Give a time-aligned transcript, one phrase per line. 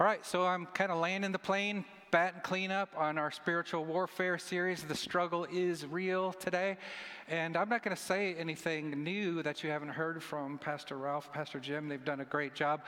[0.00, 3.84] All right, so I'm kind of landing the plane, bat and cleanup on our spiritual
[3.84, 4.82] warfare series.
[4.82, 6.78] The struggle is real today.
[7.28, 11.30] And I'm not going to say anything new that you haven't heard from Pastor Ralph,
[11.30, 11.88] Pastor Jim.
[11.88, 12.80] They've done a great job.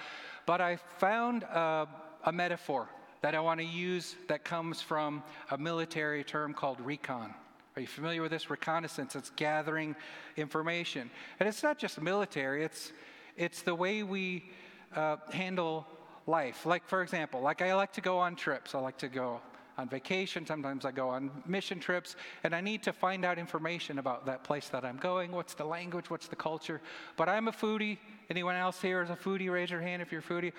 [0.47, 1.87] But I found a
[2.33, 2.89] metaphor
[3.21, 7.35] that I want to use that comes from a military term called recon.
[7.77, 8.49] Are you familiar with this?
[8.49, 9.15] Reconnaissance.
[9.15, 9.95] It's gathering
[10.39, 11.11] information.
[11.39, 12.93] And it's not just military, it's,
[13.37, 14.51] it's the way we
[14.97, 15.87] uh, handle
[16.27, 16.67] life.
[16.67, 18.75] Like, for example, like I like to go on trips.
[18.75, 19.41] I like to go
[19.77, 20.47] on vacation.
[20.47, 24.45] Sometimes I go on mission trips, and I need to find out information about that
[24.45, 25.33] place that I'm going.
[25.33, 26.11] What's the language?
[26.11, 26.81] What's the culture?
[27.17, 27.99] But I'm a foodie.
[28.31, 29.51] Anyone else here is a foodie?
[29.51, 30.53] Raise your hand if you're a foodie.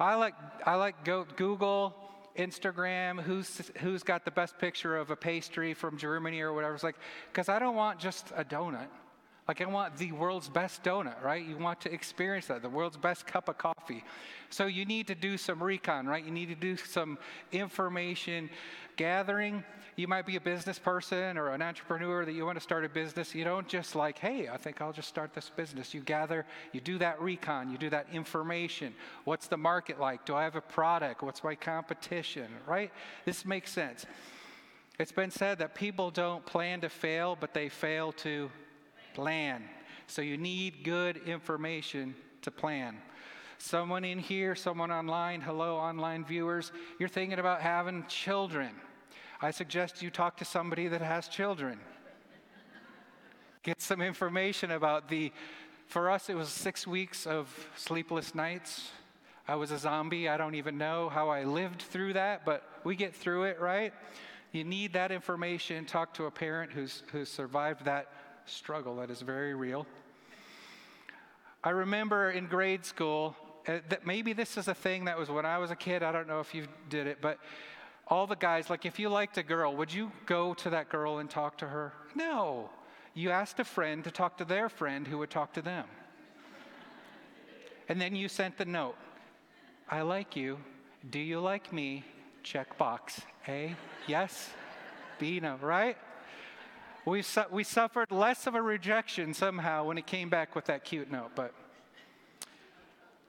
[0.00, 0.34] I like
[0.66, 1.94] I like go Google.
[2.36, 6.74] Instagram, who's who's got the best picture of a pastry from Germany or whatever.
[6.74, 6.96] It's like,
[7.30, 8.88] because I don't want just a donut.
[9.46, 11.44] Like, I want the world's best donut, right?
[11.44, 14.02] You want to experience that, the world's best cup of coffee.
[14.48, 16.24] So, you need to do some recon, right?
[16.24, 17.18] You need to do some
[17.52, 18.48] information
[18.96, 19.62] gathering.
[19.96, 22.88] You might be a business person or an entrepreneur that you want to start a
[22.88, 23.34] business.
[23.34, 25.94] You don't just like, hey, I think I'll just start this business.
[25.94, 28.94] You gather, you do that recon, you do that information.
[29.24, 30.24] What's the market like?
[30.24, 31.22] Do I have a product?
[31.22, 32.90] What's my competition, right?
[33.24, 34.06] This makes sense.
[34.98, 38.50] It's been said that people don't plan to fail, but they fail to
[39.14, 39.64] plan.
[40.06, 42.98] So you need good information to plan.
[43.58, 48.70] Someone in here, someone online, hello, online viewers, you're thinking about having children.
[49.40, 51.78] I suggest you talk to somebody that has children.
[53.62, 55.32] Get some information about the,
[55.86, 58.90] for us, it was six weeks of sleepless nights.
[59.48, 60.28] I was a zombie.
[60.28, 63.94] I don't even know how I lived through that, but we get through it, right?
[64.52, 65.84] You need that information.
[65.84, 68.08] Talk to a parent who's, who's survived that
[68.46, 69.86] struggle that is very real.
[71.62, 75.46] I remember in grade school, uh, that maybe this is a thing that was when
[75.46, 76.02] I was a kid.
[76.02, 77.38] I don't know if you did it, but
[78.08, 81.18] all the guys, like if you liked a girl, would you go to that girl
[81.18, 81.92] and talk to her?
[82.14, 82.68] No.
[83.14, 85.86] You asked a friend to talk to their friend who would talk to them.
[87.88, 88.96] and then you sent the note
[89.88, 90.58] I like you.
[91.10, 92.04] Do you like me?
[92.42, 93.20] Check box.
[93.48, 93.74] A,
[94.06, 94.50] yes.
[95.18, 95.96] B, no, right?
[97.06, 100.84] We, su- we suffered less of a rejection somehow when it came back with that
[100.84, 101.52] cute note, but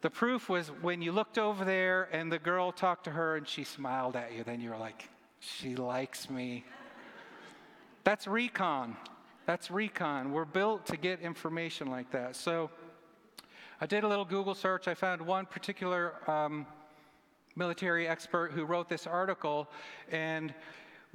[0.01, 3.47] the proof was when you looked over there and the girl talked to her and
[3.47, 5.09] she smiled at you, then you were like,
[5.39, 6.63] she likes me.
[8.05, 8.95] That's recon.
[9.45, 10.31] That's recon.
[10.31, 12.35] We're built to get information like that.
[12.35, 12.69] So
[13.81, 14.87] I did a little Google search.
[14.87, 16.65] I found one particular um,
[17.55, 19.67] military expert who wrote this article,
[20.11, 20.53] and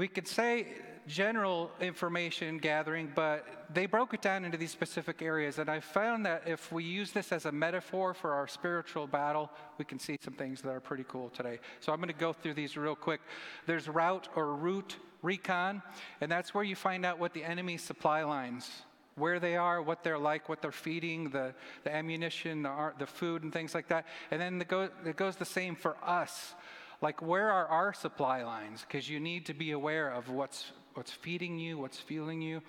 [0.01, 0.67] we could say
[1.07, 5.59] general information gathering, but they broke it down into these specific areas.
[5.59, 9.51] And I found that if we use this as a metaphor for our spiritual battle,
[9.77, 11.59] we can see some things that are pretty cool today.
[11.81, 13.21] So I'm going to go through these real quick.
[13.67, 15.83] There's route or route recon,
[16.23, 18.71] and that's where you find out what the enemy's supply lines
[19.17, 21.53] where they are, what they're like, what they're feeding, the,
[21.85, 24.07] the ammunition, the, art, the food, and things like that.
[24.31, 26.55] And then the go, it goes the same for us.
[27.03, 28.85] Like, where are our supply lines?
[28.87, 32.61] Because you need to be aware of what's, what's feeding you, what's fueling you.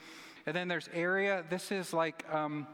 [0.46, 1.44] And then there's area.
[1.50, 2.66] This is like um,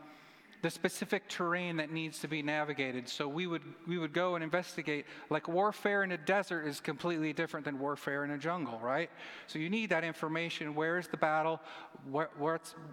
[0.61, 3.09] the specific terrain that needs to be navigated.
[3.09, 5.05] So we would, we would go and investigate.
[5.31, 9.09] Like, warfare in a desert is completely different than warfare in a jungle, right?
[9.47, 10.75] So you need that information.
[10.75, 11.59] Where is the battle?
[12.09, 12.29] Where,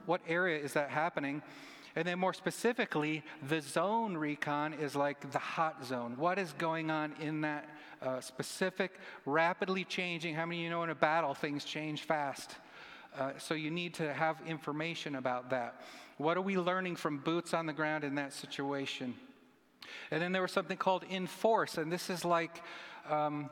[0.06, 1.42] what area is that happening?
[1.96, 6.14] And then, more specifically, the zone recon is like the hot zone.
[6.16, 7.69] What is going on in that
[8.03, 8.93] uh, specific,
[9.27, 10.34] rapidly changing.
[10.34, 12.56] How many of you know in a battle things change fast?
[13.19, 15.81] Uh, so you need to have information about that.
[16.19, 19.15] What are we learning from boots on the ground in that situation?
[20.10, 22.62] And then there was something called enforce, and this is like,
[23.09, 23.50] um,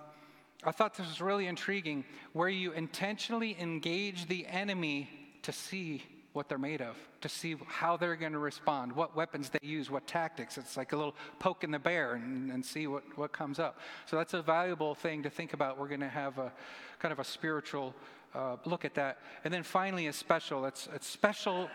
[0.64, 5.10] I thought this was really intriguing, where you intentionally engage the enemy
[5.42, 9.50] to see what they're made of, to see how they're going to respond, what weapons
[9.50, 10.56] they use, what tactics.
[10.56, 13.78] It's like a little poke in the bear and, and see what, what comes up.
[14.06, 15.78] So that's a valuable thing to think about.
[15.78, 16.50] We're going to have a
[16.98, 17.94] kind of a spiritual
[18.34, 19.18] uh, look at that.
[19.44, 20.64] And then finally, a special.
[20.64, 21.68] It's, it's special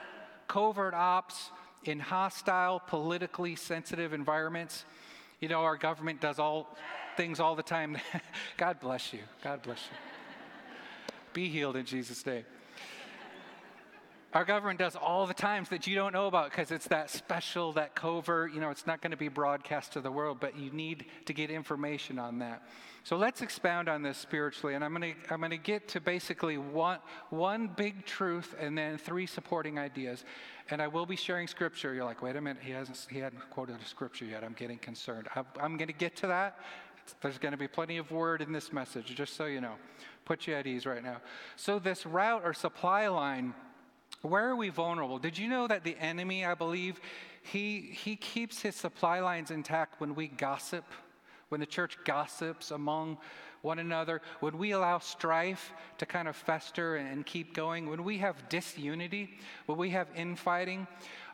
[0.47, 1.51] covert ops
[1.83, 4.85] in hostile, politically sensitive environments.
[5.39, 6.75] You know, our government does all
[7.15, 7.97] things all the time.
[8.57, 9.19] God bless you.
[9.43, 9.97] God bless you.
[11.33, 12.45] Be healed in Jesus' name.
[14.37, 17.73] Our government does all the times that you don't know about because it's that special,
[17.73, 20.69] that covert, you know, it's not going to be broadcast to the world, but you
[20.69, 22.61] need to get information on that.
[23.03, 24.75] So let's expound on this spiritually.
[24.75, 26.99] And I'm going to, I'm going to get to basically one,
[27.31, 30.23] one big truth and then three supporting ideas.
[30.69, 31.95] And I will be sharing scripture.
[31.95, 34.43] You're like, wait a minute, he, hasn't, he hadn't quoted a scripture yet.
[34.43, 35.29] I'm getting concerned.
[35.35, 36.59] I'm, I'm going to get to that.
[37.21, 39.77] There's going to be plenty of word in this message, just so you know.
[40.25, 41.21] Put you at ease right now.
[41.55, 43.53] So, this route or supply line,
[44.29, 45.19] where are we vulnerable?
[45.19, 46.99] Did you know that the enemy, I believe,
[47.41, 50.85] he, he keeps his supply lines intact when we gossip,
[51.49, 53.17] when the church gossips among
[53.61, 58.17] one another, when we allow strife to kind of fester and keep going, when we
[58.17, 60.87] have disunity, when we have infighting,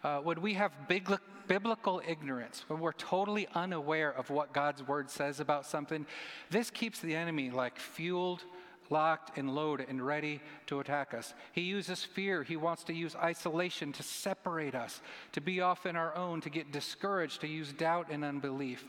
[0.04, 1.10] uh, when we have big,
[1.48, 6.06] biblical ignorance, when we're totally unaware of what God's word says about something,
[6.50, 8.44] this keeps the enemy like fueled,
[8.90, 11.34] locked, and loaded and ready to attack us.
[11.52, 12.44] He uses fear.
[12.44, 15.02] He wants to use isolation to separate us,
[15.34, 18.86] to be off in our own, to get discouraged, to use doubt and unbelief.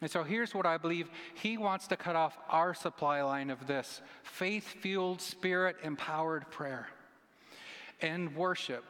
[0.00, 3.66] And so here's what I believe He wants to cut off our supply line of
[3.66, 6.88] this faith fueled, spirit empowered prayer
[8.00, 8.84] and worship.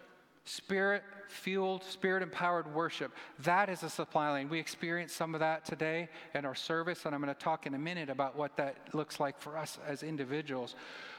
[0.46, 3.12] Spirit fueled, spirit empowered worship.
[3.40, 4.50] That is a supply line.
[4.50, 7.74] We experienced some of that today in our service, and I'm going to talk in
[7.74, 10.74] a minute about what that looks like for us as individuals.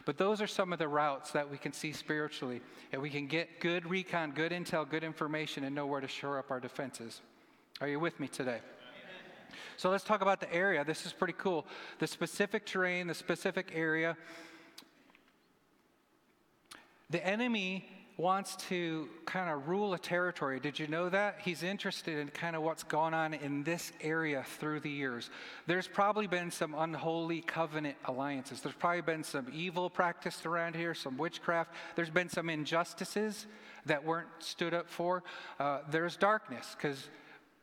[0.05, 2.61] But those are some of the routes that we can see spiritually,
[2.91, 6.37] and we can get good recon, good intel, good information, and know where to shore
[6.37, 7.21] up our defenses.
[7.81, 8.59] Are you with me today?
[9.77, 10.85] So let's talk about the area.
[10.85, 11.65] This is pretty cool.
[11.97, 14.15] The specific terrain, the specific area.
[17.09, 20.59] The enemy wants to kind of rule a territory.
[20.59, 21.39] Did you know that?
[21.43, 25.29] He's interested in kind of what's gone on in this area through the years.
[25.67, 28.61] There's probably been some unholy covenant alliances.
[28.61, 31.73] There's probably been some evil practiced around here, some witchcraft.
[31.95, 33.47] There's been some injustices
[33.85, 35.23] that weren't stood up for.
[35.59, 37.09] Uh, there's darkness because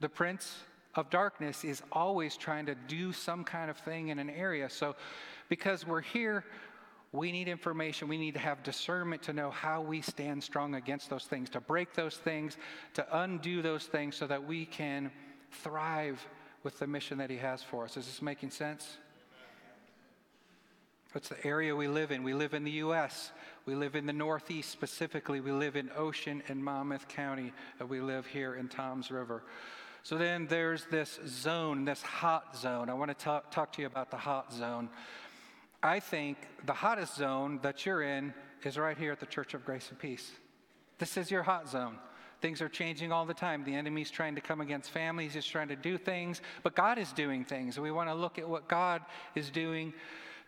[0.00, 0.56] the prince
[0.94, 4.68] of darkness is always trying to do some kind of thing in an area.
[4.68, 4.96] So,
[5.48, 6.44] because we're here,
[7.12, 8.08] we need information.
[8.08, 11.60] We need to have discernment to know how we stand strong against those things, to
[11.60, 12.56] break those things,
[12.94, 15.10] to undo those things so that we can
[15.50, 16.26] thrive
[16.62, 17.98] with the mission that He has for us.
[17.98, 18.96] Is this making sense?
[21.12, 22.22] What's the area we live in?
[22.22, 23.32] We live in the U.S.
[23.66, 25.40] We live in the Northeast specifically.
[25.40, 27.52] We live in Ocean and Monmouth County.
[27.78, 29.42] And we live here in Toms River.
[30.04, 32.88] So then there's this zone, this hot zone.
[32.88, 34.88] I want to talk, talk to you about the hot zone.
[35.82, 38.32] I think the hottest zone that you're in
[38.62, 40.30] is right here at the Church of Grace and Peace.
[40.98, 41.98] This is your hot zone.
[42.40, 43.64] Things are changing all the time.
[43.64, 47.12] The enemy's trying to come against families, he's trying to do things, but God is
[47.12, 47.76] doing things.
[47.76, 49.02] And we want to look at what God
[49.34, 49.92] is doing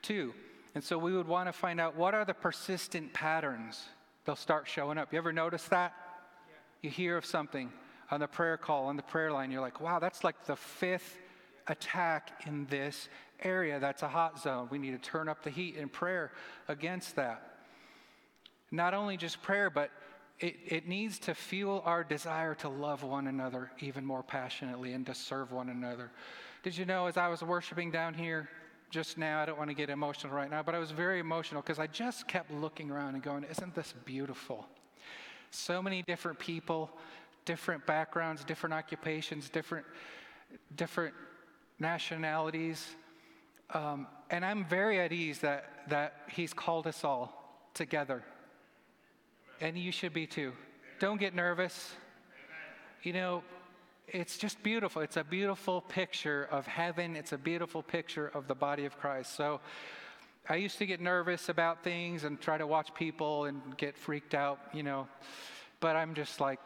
[0.02, 0.34] too.
[0.74, 3.84] And so we would want to find out what are the persistent patterns
[4.24, 5.12] they'll start showing up.
[5.12, 5.92] You ever notice that?
[6.82, 7.72] You hear of something
[8.10, 11.18] on the prayer call, on the prayer line, you're like, wow, that's like the fifth
[11.66, 13.08] attack in this
[13.42, 13.78] area.
[13.78, 14.68] That's a hot zone.
[14.70, 16.32] We need to turn up the heat in prayer
[16.68, 17.56] against that.
[18.70, 19.90] Not only just prayer, but
[20.40, 25.06] it, it needs to fuel our desire to love one another even more passionately and
[25.06, 26.10] to serve one another.
[26.62, 28.48] Did you know as I was worshiping down here
[28.90, 31.62] just now, I don't want to get emotional right now, but I was very emotional
[31.62, 34.66] because I just kept looking around and going, Isn't this beautiful?
[35.50, 36.90] So many different people,
[37.44, 39.86] different backgrounds, different occupations, different,
[40.76, 41.14] different
[41.78, 42.86] nationalities.
[43.72, 48.22] Um, and I'm very at ease that, that He's called us all together.
[49.60, 50.52] And you should be too.
[50.98, 51.92] Don't get nervous.
[53.02, 53.42] You know,
[54.08, 55.02] it's just beautiful.
[55.02, 59.34] It's a beautiful picture of heaven, it's a beautiful picture of the body of Christ.
[59.36, 59.60] So
[60.48, 64.34] I used to get nervous about things and try to watch people and get freaked
[64.34, 65.08] out, you know.
[65.80, 66.60] But I'm just like,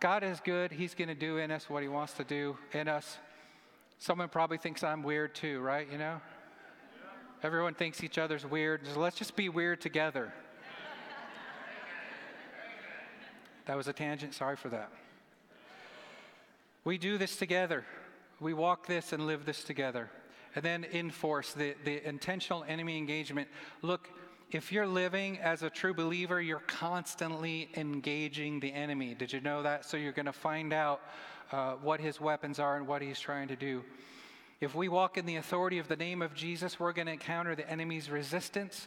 [0.00, 0.72] God is good.
[0.72, 3.18] He's going to do in us what He wants to do in us.
[4.04, 5.90] Someone probably thinks I'm weird too, right?
[5.90, 6.20] You know?
[7.42, 8.82] Everyone thinks each other's weird.
[8.92, 10.30] So let's just be weird together.
[13.64, 14.34] That was a tangent.
[14.34, 14.90] Sorry for that.
[16.84, 17.86] We do this together.
[18.40, 20.10] We walk this and live this together.
[20.54, 23.48] And then enforce the, the intentional enemy engagement.
[23.80, 24.10] Look,
[24.54, 29.12] if you're living as a true believer, you're constantly engaging the enemy.
[29.12, 29.84] Did you know that?
[29.84, 31.00] So you're going to find out
[31.50, 33.82] uh, what his weapons are and what he's trying to do.
[34.60, 37.56] If we walk in the authority of the name of Jesus, we're going to encounter
[37.56, 38.86] the enemy's resistance.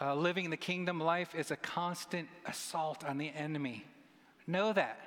[0.00, 3.84] Uh, living the kingdom life is a constant assault on the enemy.
[4.48, 4.98] Know that.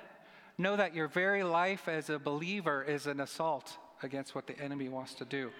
[0.56, 4.88] Know that your very life as a believer is an assault against what the enemy
[4.88, 5.50] wants to do.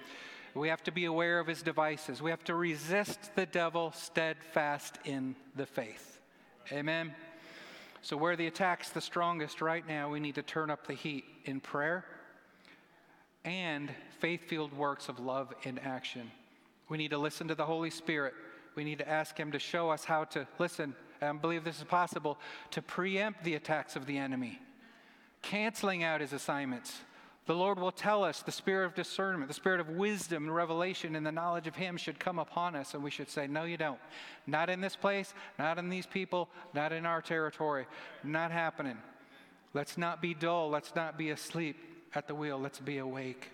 [0.55, 2.21] We have to be aware of his devices.
[2.21, 6.21] We have to resist the devil steadfast in the faith.
[6.73, 7.15] Amen.
[8.03, 11.25] So, where the attack's the strongest right now, we need to turn up the heat
[11.45, 12.05] in prayer
[13.45, 16.31] and faith filled works of love in action.
[16.89, 18.35] We need to listen to the Holy Spirit.
[18.75, 21.85] We need to ask Him to show us how to listen, and believe this is
[21.85, 22.39] possible,
[22.73, 24.61] to preempt the attacks of the enemy,
[25.43, 26.99] canceling out his assignments.
[27.51, 31.17] The Lord will tell us the spirit of discernment, the spirit of wisdom and revelation
[31.17, 33.77] and the knowledge of Him should come upon us, and we should say, No, you
[33.77, 33.99] don't.
[34.47, 37.87] Not in this place, not in these people, not in our territory.
[38.23, 38.97] Not happening.
[39.75, 40.71] Let's not be dull.
[40.71, 41.77] Let's not be asleep
[42.15, 42.57] at the wheel.
[42.57, 43.51] Let's be awake.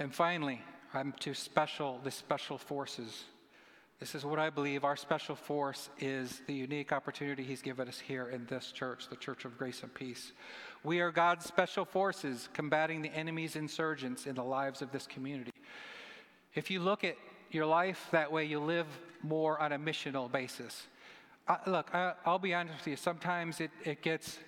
[0.00, 0.60] And finally,
[0.92, 3.22] I'm to special, the special forces.
[3.98, 7.98] This is what I believe our special force is the unique opportunity He's given us
[7.98, 10.32] here in this church, the Church of Grace and Peace.
[10.84, 15.50] We are God's special forces combating the enemy's insurgents in the lives of this community.
[16.54, 17.16] If you look at
[17.50, 18.86] your life that way, you live
[19.22, 20.88] more on a missional basis.
[21.48, 24.38] I, look, I, will be honest with you, sometimes it, it gets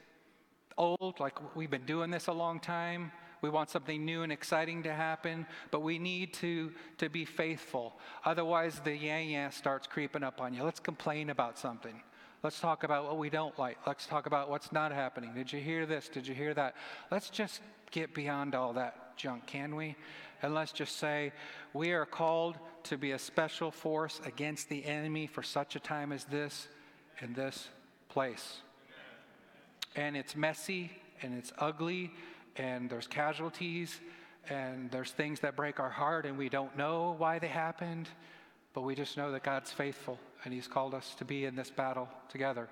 [0.77, 3.13] old, like we've been doing this a long time.
[3.41, 7.95] We want something new and exciting to happen, but we need to, to be faithful.
[8.25, 10.63] Otherwise, the yang yang starts creeping up on you.
[10.65, 12.03] Let's complain about something.
[12.43, 13.79] Let's talk about what we don't like.
[13.87, 15.35] Let's talk about what's not happening.
[15.35, 16.09] Did you hear this?
[16.09, 16.77] Did you hear that?
[17.11, 19.97] Let's just get beyond all that junk, can we?
[20.43, 21.33] And let's just say
[21.73, 26.13] we are called to be a special force against the enemy for such a time
[26.13, 26.69] as this
[27.21, 27.69] in this
[28.09, 28.59] place.
[29.97, 30.93] And it's messy
[31.23, 32.13] and it's ugly
[32.59, 34.01] and there's casualties
[34.51, 38.09] and there's things that break our heart and we don't know why they happened,
[38.75, 41.71] but we just know that God's faithful and He's called us to be in this
[41.71, 42.69] battle together.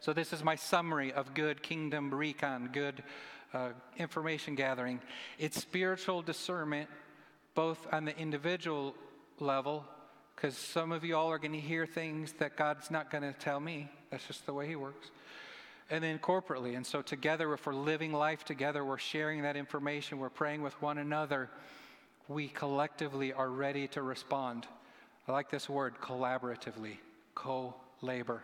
[0.00, 3.02] So, this is my summary of good kingdom recon, good
[3.52, 5.00] uh, information gathering.
[5.38, 6.88] It's spiritual discernment,
[7.54, 8.94] both on the individual
[9.38, 9.84] level,
[10.34, 13.34] because some of you all are going to hear things that God's not going to
[13.38, 13.90] tell me.
[14.10, 15.10] That's just the way He works
[15.90, 16.76] and then corporately.
[16.76, 20.80] And so, together, if we're living life together, we're sharing that information, we're praying with
[20.80, 21.50] one another,
[22.28, 24.66] we collectively are ready to respond.
[25.26, 26.96] I like this word collaboratively,
[27.34, 28.42] co labor.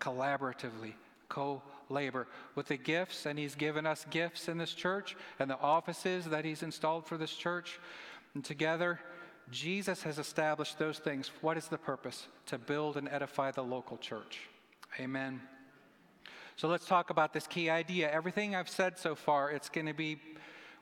[0.00, 0.94] Collaboratively,
[1.28, 2.28] co labor.
[2.54, 6.44] With the gifts, and He's given us gifts in this church and the offices that
[6.44, 7.80] He's installed for this church.
[8.34, 9.00] And together,
[9.50, 11.32] Jesus has established those things.
[11.40, 12.28] What is the purpose?
[12.46, 14.42] To build and edify the local church.
[15.00, 15.40] Amen.
[16.60, 18.12] So let's talk about this key idea.
[18.12, 20.20] Everything I've said so far, it's going to be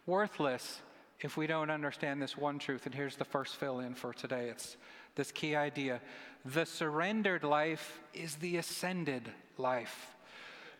[0.07, 0.81] worthless
[1.21, 2.87] if we don't understand this one truth.
[2.87, 4.77] And here's the first fill in for today it's
[5.15, 6.01] this key idea
[6.45, 10.17] the surrendered life is the ascended life.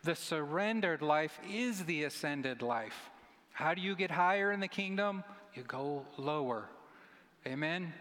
[0.03, 3.09] The surrendered life is the ascended life.
[3.53, 5.23] How do you get higher in the kingdom?
[5.53, 6.67] You go lower.
[7.47, 7.93] Amen?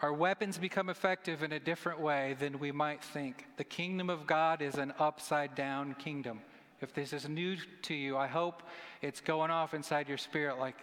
[0.00, 3.46] Our weapons become effective in a different way than we might think.
[3.56, 6.40] The kingdom of God is an upside down kingdom.
[6.80, 8.62] If this is new to you, I hope
[9.02, 10.76] it's going off inside your spirit like,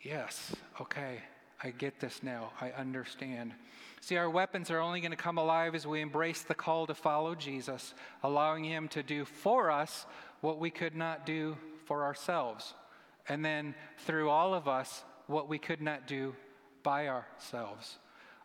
[0.00, 1.18] yes, okay,
[1.64, 2.52] I get this now.
[2.60, 3.54] I understand.
[4.00, 6.94] See, our weapons are only going to come alive as we embrace the call to
[6.94, 10.06] follow Jesus, allowing Him to do for us
[10.42, 12.74] what we could not do for ourselves.
[13.28, 16.36] And then through all of us, what we could not do
[16.84, 17.98] by ourselves.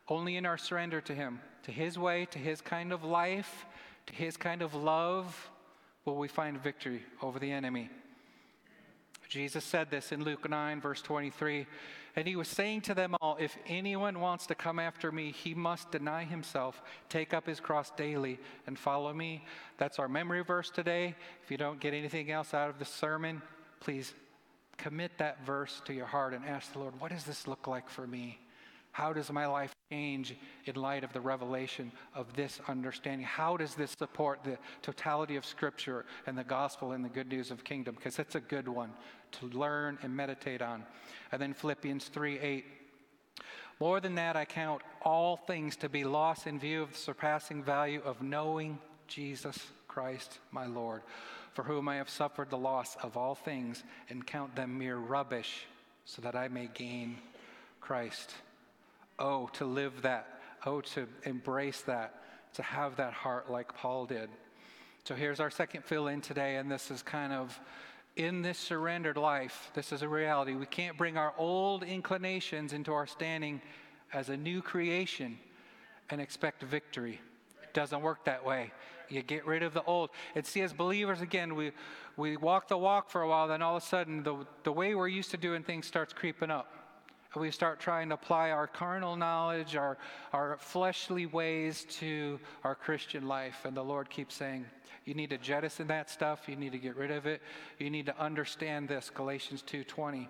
[0.07, 3.65] Only in our surrender to Him, to His way, to His kind of life,
[4.07, 5.49] to His kind of love,
[6.05, 7.89] will we find victory over the enemy.
[9.29, 11.65] Jesus said this in Luke 9, verse 23.
[12.15, 15.55] And he was saying to them all, If anyone wants to come after me, he
[15.55, 19.43] must deny himself, take up his cross daily, and follow me.
[19.77, 21.15] That's our memory verse today.
[21.43, 23.41] If you don't get anything else out of the sermon,
[23.79, 24.13] please
[24.77, 27.89] commit that verse to your heart and ask the Lord, What does this look like
[27.89, 28.39] for me?
[28.91, 30.35] How does my life change
[30.65, 33.25] in light of the revelation of this understanding?
[33.25, 37.51] How does this support the totality of Scripture and the gospel and the good news
[37.51, 37.95] of kingdom?
[37.95, 38.91] Because it's a good one
[39.33, 40.83] to learn and meditate on.
[41.31, 42.65] And then Philippians 3 8.
[43.79, 47.63] More than that, I count all things to be lost in view of the surpassing
[47.63, 49.57] value of knowing Jesus
[49.87, 51.01] Christ, my Lord,
[51.53, 55.65] for whom I have suffered the loss of all things and count them mere rubbish,
[56.05, 57.17] so that I may gain
[57.79, 58.33] Christ.
[59.23, 60.27] Oh, to live that.
[60.65, 62.23] Oh, to embrace that,
[62.55, 64.29] to have that heart like Paul did.
[65.05, 67.57] So here's our second fill in today, and this is kind of
[68.17, 70.55] in this surrendered life, this is a reality.
[70.55, 73.61] We can't bring our old inclinations into our standing
[74.11, 75.39] as a new creation
[76.09, 77.21] and expect victory.
[77.63, 78.73] It doesn't work that way.
[79.07, 80.09] You get rid of the old.
[80.35, 81.71] And see, as believers, again, we,
[82.17, 84.95] we walk the walk for a while, then all of a sudden, the, the way
[84.95, 86.82] we're used to doing things starts creeping up
[87.39, 89.97] we start trying to apply our carnal knowledge, our,
[90.33, 93.65] our fleshly ways to our Christian life.
[93.65, 94.65] And the Lord keeps saying,
[95.05, 97.41] you need to jettison that stuff, you need to get rid of it,
[97.77, 100.27] you need to understand this, Galatians 2:20.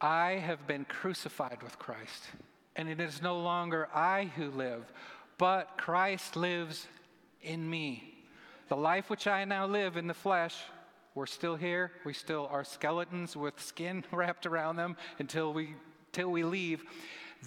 [0.00, 2.24] I have been crucified with Christ,
[2.74, 4.90] and it is no longer I who live,
[5.38, 6.86] but Christ lives
[7.42, 8.24] in me.
[8.68, 10.56] The life which I now live in the flesh,
[11.14, 11.92] We're still here.
[12.04, 15.74] We still are skeletons with skin wrapped around them until we,
[16.12, 16.84] until we leave.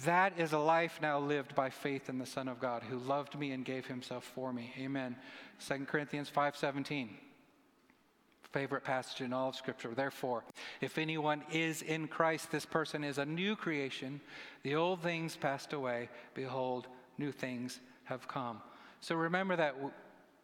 [0.04, 3.38] That is a life now lived by faith in the Son of God who loved
[3.38, 4.72] me and gave himself for me.
[4.78, 5.16] Amen.
[5.60, 7.16] 2 Corinthians 5:17.
[8.42, 9.94] Favorite passage in all of Scripture.
[9.94, 10.44] Therefore,
[10.80, 14.20] if anyone is in Christ, this person is a new creation.
[14.62, 16.08] The old things passed away.
[16.34, 16.86] Behold,
[17.18, 18.62] new things have come.
[19.00, 19.92] So remember that w-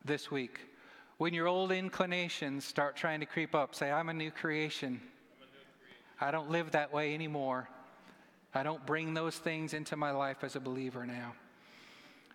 [0.05, 0.59] this week.
[1.21, 5.03] When your old inclinations start trying to creep up, say, I'm a new creation.
[6.19, 7.69] I don't live that way anymore.
[8.55, 11.35] I don't bring those things into my life as a believer now.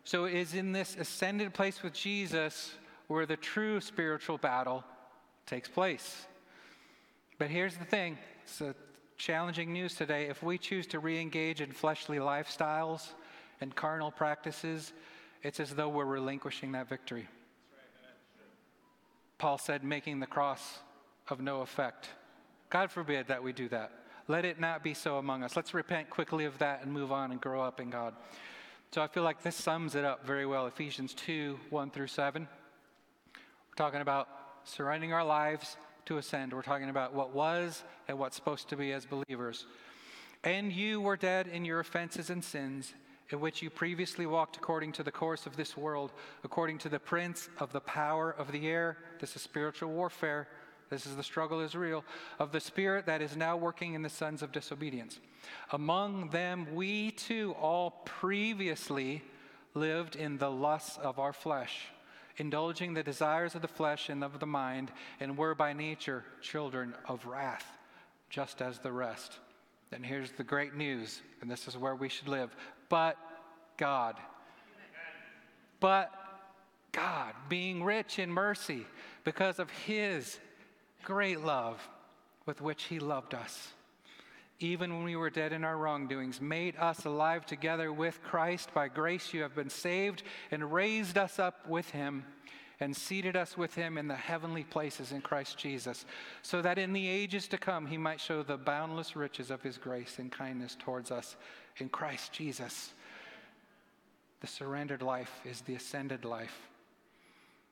[0.04, 2.76] So it is in this ascended place with Jesus
[3.08, 4.84] where the true spiritual battle
[5.48, 6.28] takes place.
[7.40, 8.76] But here's the thing it's a
[9.18, 10.28] challenging news today.
[10.28, 13.14] If we choose to re engage in fleshly lifestyles
[13.62, 14.94] and carnal practices,
[15.42, 17.28] it's as though we're relinquishing that victory.
[19.38, 20.80] Paul said, making the cross
[21.28, 22.10] of no effect.
[22.70, 23.92] God forbid that we do that.
[24.28, 25.56] Let it not be so among us.
[25.56, 28.14] Let's repent quickly of that and move on and grow up in God.
[28.92, 30.68] So I feel like this sums it up very well.
[30.68, 32.48] Ephesians 2 1 through 7.
[33.36, 34.28] We're talking about
[34.64, 36.54] surrendering our lives to ascend.
[36.54, 39.66] We're talking about what was and what's supposed to be as believers.
[40.44, 42.94] And you were dead in your offenses and sins,
[43.30, 46.12] in which you previously walked according to the course of this world,
[46.44, 48.98] according to the prince of the power of the air.
[49.20, 50.48] This is spiritual warfare
[50.90, 52.04] this is the struggle is real,
[52.40, 55.20] of the spirit that is now working in the sons of disobedience.
[55.72, 59.24] Among them, we too all previously
[59.74, 61.88] lived in the lusts of our flesh,
[62.38, 66.94] indulging the desires of the flesh and of the mind, and were by nature children
[67.08, 67.66] of wrath,
[68.30, 69.40] just as the rest.
[69.92, 72.56] And here's the great news, and this is where we should live.
[72.90, 73.18] But
[73.78, 74.16] God,
[75.80, 76.12] but
[76.92, 78.86] God, being rich in mercy
[79.24, 80.40] because of his
[81.04, 81.88] great love
[82.46, 83.74] with which he loved us.
[84.60, 88.74] Even when we were dead in our wrongdoings, made us alive together with Christ.
[88.74, 92.24] By grace you have been saved and raised us up with him
[92.80, 96.06] and seated us with him in the heavenly places in Christ Jesus,
[96.42, 99.78] so that in the ages to come he might show the boundless riches of his
[99.78, 101.36] grace and kindness towards us
[101.78, 102.92] in Christ Jesus.
[104.42, 106.68] The surrendered life is the ascended life.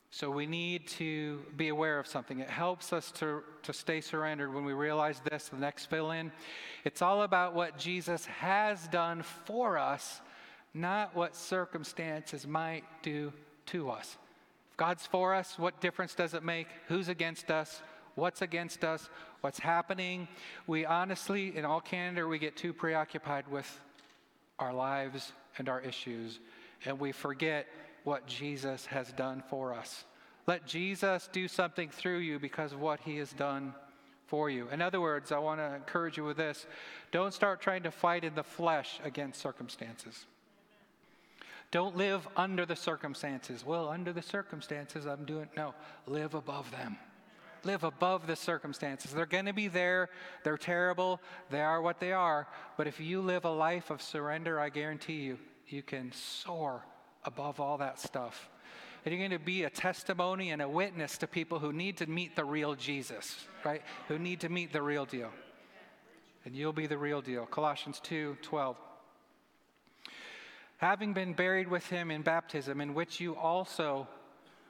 [0.10, 2.39] So we need to be aware of something.
[2.39, 6.32] It helps us to, to stay surrendered when we realize this, the next fill in.
[6.86, 10.22] It's all about what Jesus has done for us,
[10.72, 13.34] not what circumstances might do
[13.68, 14.18] to us.
[14.73, 16.65] If God's for us, what difference does it make?
[16.88, 17.83] Who's against us?
[18.15, 19.07] What's against us?
[19.41, 20.27] What's happening?
[20.65, 23.69] We honestly, in all candor, we get too preoccupied with
[24.57, 26.39] our lives and our issues,
[26.86, 27.67] and we forget
[28.03, 30.05] what Jesus has done for us.
[30.47, 33.75] Let Jesus do something through you because of what he has done
[34.25, 34.69] for you.
[34.69, 36.65] In other words, I want to encourage you with this
[37.12, 40.25] don't start trying to fight in the flesh against circumstances.
[41.73, 43.65] Don't live under the circumstances.
[43.65, 45.49] Well, under the circumstances, I'm doing.
[45.57, 45.73] No,
[46.05, 46.97] live above them.
[47.63, 49.12] Live above the circumstances.
[49.12, 50.09] They're going to be there.
[50.43, 51.19] They're terrible.
[51.49, 52.47] They are what they are.
[52.77, 56.86] But if you live a life of surrender, I guarantee you, you can soar
[57.23, 58.51] above all that stuff.
[59.03, 62.05] And you're going to be a testimony and a witness to people who need to
[62.05, 63.81] meet the real Jesus, right?
[64.09, 65.31] Who need to meet the real deal.
[66.45, 67.47] And you'll be the real deal.
[67.47, 68.77] Colossians 2 12.
[70.77, 74.07] Having been buried with him in baptism, in which you also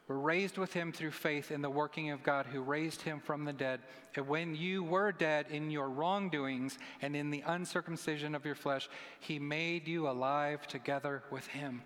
[0.08, 3.46] were raised with him through faith in the working of God who raised him from
[3.46, 3.80] the dead.
[4.16, 8.90] And when you were dead in your wrongdoings and in the uncircumcision of your flesh,
[9.20, 11.82] he made you alive together with him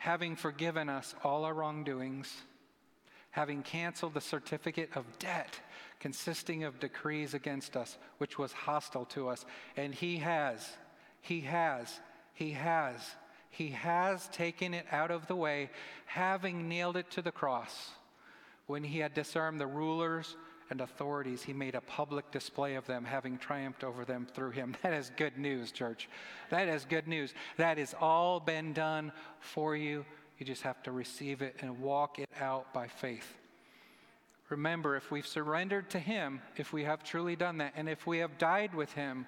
[0.00, 2.34] having forgiven us all our wrongdoings,
[3.32, 5.60] having canceled the certificate of debt
[6.00, 9.44] consisting of decrees against us, which was hostile to us.
[9.76, 10.66] And he has,
[11.20, 12.00] he has,
[12.32, 12.98] he has,
[13.50, 15.70] he has taken it out of the way,
[16.06, 17.90] having nailed it to the cross.
[18.66, 20.36] When he had disarmed the rulers
[20.70, 24.76] and authorities, he made a public display of them, having triumphed over them through him.
[24.82, 26.08] That is good news, church.
[26.50, 27.34] That is good news.
[27.56, 29.10] That has all been done
[29.40, 30.04] for you.
[30.38, 33.36] You just have to receive it and walk it out by faith.
[34.48, 38.18] Remember, if we've surrendered to him, if we have truly done that, and if we
[38.18, 39.26] have died with him,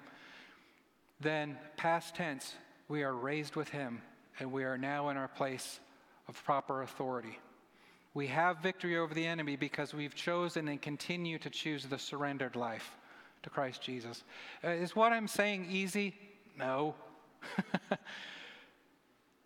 [1.19, 2.55] then past tense,
[2.87, 4.01] we are raised with him,
[4.39, 5.79] and we are now in our place
[6.27, 7.37] of proper authority.
[8.13, 12.55] We have victory over the enemy because we've chosen and continue to choose the surrendered
[12.55, 12.95] life
[13.41, 14.23] to Christ Jesus.
[14.63, 16.15] Uh, is what I'm saying easy?
[16.57, 16.95] No.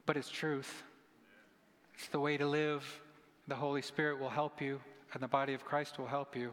[0.05, 0.83] but it's truth.
[1.95, 2.83] It's the way to live.
[3.47, 4.81] The Holy Spirit will help you,
[5.13, 6.51] and the body of Christ will help you.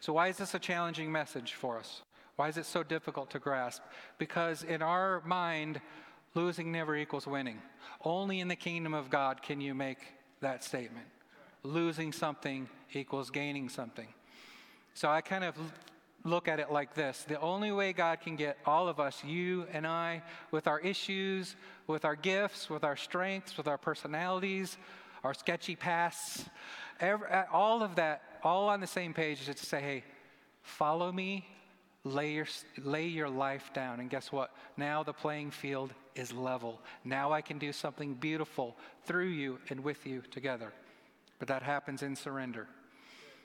[0.00, 2.02] So, why is this a challenging message for us?
[2.36, 3.82] Why is it so difficult to grasp?
[4.18, 5.80] Because in our mind,
[6.34, 7.60] losing never equals winning.
[8.04, 9.98] Only in the kingdom of God can you make
[10.40, 11.06] that statement.
[11.62, 14.08] Losing something equals gaining something.
[14.94, 15.56] So I kind of
[16.24, 19.66] look at it like this the only way God can get all of us, you
[19.72, 24.76] and I, with our issues, with our gifts, with our strengths, with our personalities,
[25.24, 26.44] our sketchy pasts,
[27.00, 30.04] every, all of that, all on the same page is to say, hey,
[30.62, 31.46] follow me,
[32.08, 32.46] lay your,
[32.82, 34.00] lay your life down.
[34.00, 34.50] And guess what?
[34.76, 36.80] Now the playing field is level.
[37.04, 40.72] Now I can do something beautiful through you and with you together.
[41.38, 42.66] But that happens in surrender.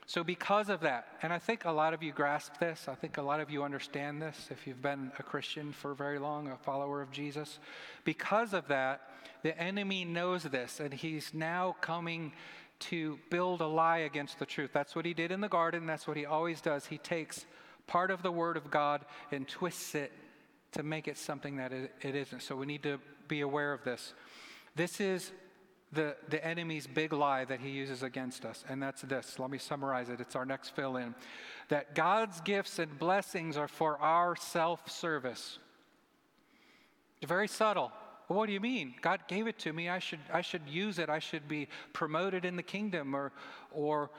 [0.05, 3.17] So, because of that, and I think a lot of you grasp this, I think
[3.17, 6.57] a lot of you understand this if you've been a Christian for very long, a
[6.57, 7.59] follower of Jesus.
[8.03, 9.09] Because of that,
[9.43, 12.33] the enemy knows this, and he's now coming
[12.79, 14.71] to build a lie against the truth.
[14.73, 16.85] That's what he did in the garden, that's what he always does.
[16.85, 17.45] He takes
[17.87, 20.11] part of the Word of God and twists it
[20.73, 22.41] to make it something that it isn't.
[22.41, 24.13] So, we need to be aware of this.
[24.75, 25.31] This is
[25.93, 29.37] the, the enemy's big lie that he uses against us, and that's this.
[29.39, 30.19] Let me summarize it.
[30.19, 31.13] It's our next fill in.
[31.69, 35.59] That God's gifts and blessings are for our self service.
[37.25, 37.91] Very subtle.
[38.27, 38.95] Well, what do you mean?
[39.01, 39.89] God gave it to me.
[39.89, 41.09] I should, I should use it.
[41.09, 43.13] I should be promoted in the kingdom.
[43.13, 43.31] Or,
[43.71, 44.09] or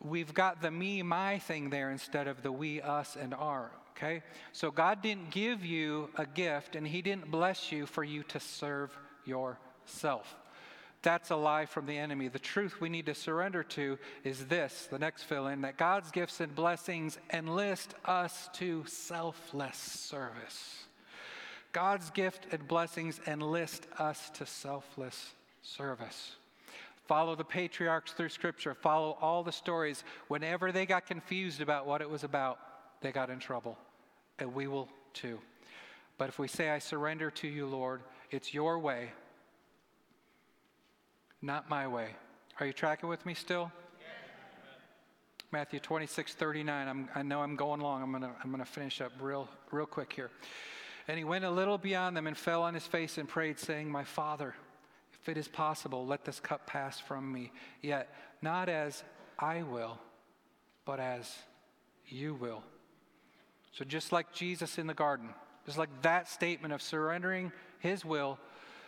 [0.00, 3.70] we've got the me, my thing there instead of the we, us, and our.
[3.96, 4.22] Okay?
[4.52, 8.40] So God didn't give you a gift and He didn't bless you for you to
[8.40, 10.36] serve yourself.
[11.02, 12.28] That's a lie from the enemy.
[12.28, 16.10] The truth we need to surrender to is this the next fill in that God's
[16.10, 20.84] gifts and blessings enlist us to selfless service.
[21.72, 26.34] God's gift and blessings enlist us to selfless service.
[27.08, 30.04] Follow the patriarchs through Scripture, follow all the stories.
[30.28, 32.58] Whenever they got confused about what it was about,
[33.00, 33.78] they got in trouble.
[34.38, 35.38] And we will too.
[36.18, 39.10] But if we say, I surrender to you, Lord, it's your way,
[41.40, 42.10] not my way.
[42.60, 43.72] Are you tracking with me still?
[45.50, 46.88] Matthew 26, 39.
[46.88, 48.02] I'm, i know I'm going long.
[48.02, 50.30] I'm going to I'm to finish up real, real quick here.
[51.06, 53.90] And he went a little beyond them and fell on his face and prayed, saying,
[53.90, 54.54] My Father,
[55.28, 57.52] if it is possible, let this cup pass from me.
[57.82, 58.10] Yet
[58.40, 59.04] not as
[59.38, 59.98] I will,
[60.86, 61.30] but as
[62.06, 62.62] you will.
[63.72, 65.28] So just like Jesus in the garden,
[65.66, 68.38] just like that statement of surrendering his will,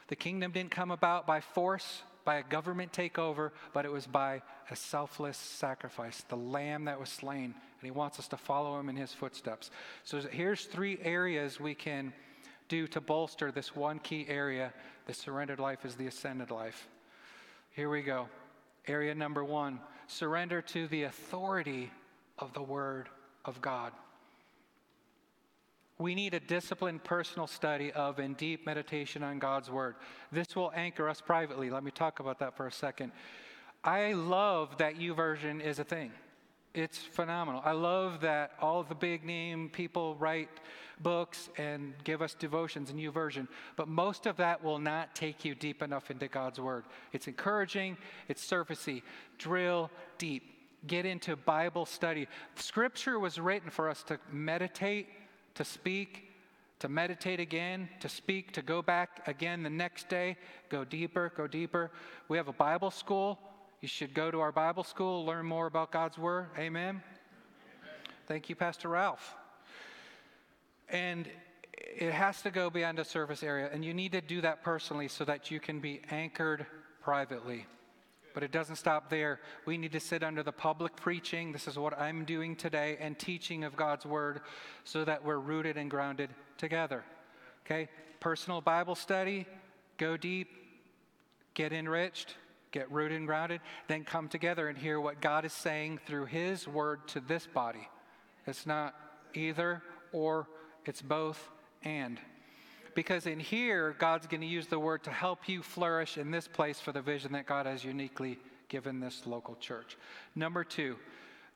[0.09, 4.41] the kingdom didn't come about by force, by a government takeover, but it was by
[4.71, 7.45] a selfless sacrifice, the lamb that was slain.
[7.45, 9.71] And he wants us to follow him in his footsteps.
[10.05, 12.15] So here's three areas we can
[12.71, 14.73] do to bolster this one key area
[15.11, 16.87] the surrendered life is the ascended life.
[17.73, 18.29] Here we go.
[18.87, 21.91] Area number one surrender to the authority
[22.39, 23.09] of the Word
[23.45, 23.93] of God.
[25.99, 29.97] We need a disciplined personal study of and deep meditation on God's Word.
[30.31, 31.71] This will anchor us privately.
[31.71, 33.11] Let me talk about that for a second.
[33.83, 36.13] I love that U YouVersion is a thing.
[36.73, 37.63] It's phenomenal.
[37.65, 40.49] I love that all the big name people write
[41.01, 45.45] books and give us devotions a new YouVersion, but most of that will not take
[45.45, 46.85] you deep enough into God's Word.
[47.13, 47.97] It's encouraging,
[48.29, 49.03] it's surfacey.
[49.39, 50.45] Drill deep.
[50.87, 52.29] Get into Bible study.
[52.55, 55.09] Scripture was written for us to meditate
[55.55, 56.31] to speak,
[56.79, 60.37] to meditate again, to speak, to go back again the next day,
[60.69, 61.91] go deeper, go deeper.
[62.29, 63.39] We have a Bible school.
[63.81, 66.49] You should go to our Bible school, learn more about God's Word.
[66.59, 66.89] Amen.
[66.89, 67.03] Amen.
[68.29, 69.35] Thank you, Pastor Ralph.
[70.91, 71.27] And
[71.73, 75.09] it has to go beyond a service area, and you need to do that personally
[75.09, 76.67] so that you can be anchored
[77.01, 77.67] privately.
[78.35, 79.41] But it doesn't stop there.
[79.65, 81.51] We need to sit under the public preaching.
[81.51, 84.43] This is what I'm doing today and teaching of God's word
[84.85, 87.03] so that we're rooted and grounded together.
[87.65, 87.89] Okay?
[88.21, 89.47] Personal Bible study,
[89.97, 90.51] go deep,
[91.55, 92.37] get enriched,
[92.73, 96.69] get rooted and grounded, then come together and hear what God is saying through His
[96.69, 97.89] word to this body.
[98.47, 98.95] It's not
[99.35, 100.49] either or,
[100.85, 101.51] it's both
[101.83, 102.19] and.
[102.95, 106.49] Because in here, God's going to use the word to help you flourish in this
[106.49, 109.97] place for the vision that God has uniquely given this local church.
[110.35, 110.97] Number two,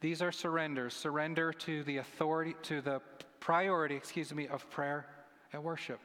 [0.01, 0.95] these are surrenders.
[0.95, 3.01] Surrender to the authority, to the
[3.41, 5.07] priority, excuse me, of prayer
[5.53, 6.01] and worship.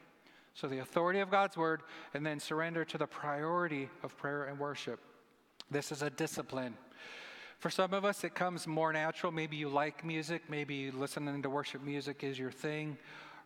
[0.54, 1.82] So the authority of God's word,
[2.14, 5.00] and then surrender to the priority of prayer and worship.
[5.70, 6.74] This is a discipline.
[7.58, 9.30] For some of us, it comes more natural.
[9.30, 12.96] Maybe you like music, maybe listening to worship music is your thing,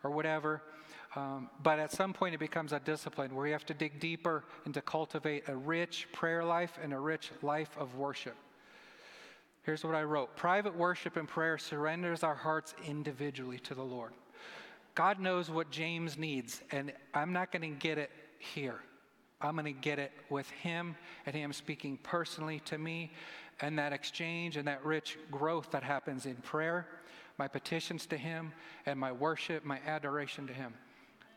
[0.03, 0.61] or whatever.
[1.15, 4.43] Um, but at some point, it becomes a discipline where you have to dig deeper
[4.65, 8.35] and to cultivate a rich prayer life and a rich life of worship.
[9.63, 14.13] Here's what I wrote Private worship and prayer surrenders our hearts individually to the Lord.
[14.95, 18.79] God knows what James needs, and I'm not going to get it here.
[19.41, 23.11] I'm going to get it with him and him speaking personally to me
[23.59, 26.87] and that exchange and that rich growth that happens in prayer,
[27.37, 28.53] my petitions to him,
[28.85, 30.73] and my worship, my adoration to him.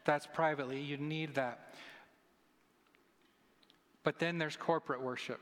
[0.04, 0.80] That's privately.
[0.80, 1.74] You need that.
[4.04, 5.40] But then there's corporate worship.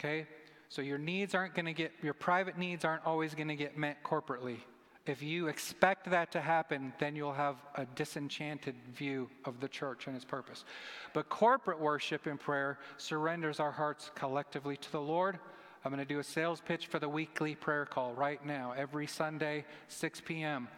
[0.00, 0.26] Okay?
[0.68, 3.76] So your needs aren't going to get, your private needs aren't always going to get
[3.76, 4.56] met corporately.
[5.04, 10.06] If you expect that to happen, then you'll have a disenchanted view of the church
[10.06, 10.64] and its purpose.
[11.12, 15.40] But corporate worship and prayer surrenders our hearts collectively to the Lord.
[15.84, 19.08] I'm going to do a sales pitch for the weekly prayer call right now, every
[19.08, 20.68] Sunday, 6 p.m.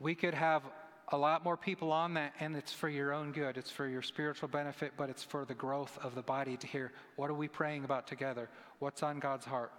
[0.00, 0.64] We could have
[1.12, 3.56] a lot more people on that, and it's for your own good.
[3.56, 6.92] It's for your spiritual benefit, but it's for the growth of the body to hear
[7.14, 8.48] what are we praying about together?
[8.80, 9.70] What's on God's heart?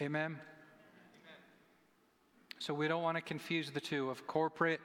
[0.00, 0.38] Amen.
[2.58, 4.80] So we don't want to confuse the two of corporate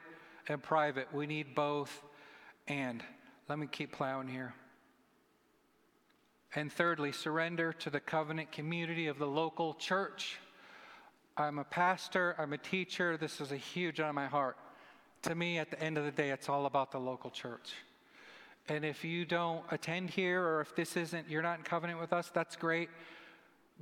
[0.48, 1.12] and private.
[1.12, 2.02] We need both.
[2.68, 3.02] And
[3.48, 4.54] let me keep plowing here.
[6.54, 10.36] And thirdly, surrender to the covenant community of the local church.
[11.36, 13.16] I'm a pastor, I'm a teacher.
[13.16, 14.58] This is a huge on my heart.
[15.22, 17.72] To me, at the end of the day, it's all about the local church.
[18.68, 22.12] And if you don't attend here, or if this isn't, you're not in covenant with
[22.12, 22.90] us, that's great.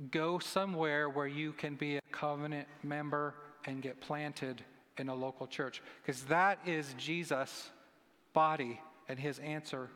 [0.09, 4.63] Go somewhere where you can be a covenant member and get planted
[4.97, 7.69] in a local church because that is Jesus'
[8.33, 9.89] body and his answer